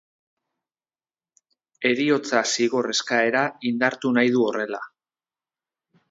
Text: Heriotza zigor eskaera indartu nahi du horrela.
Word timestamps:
Heriotza 1.89 2.41
zigor 2.55 2.89
eskaera 2.93 3.43
indartu 3.73 4.13
nahi 4.19 4.33
du 4.37 4.47
horrela. 4.47 4.81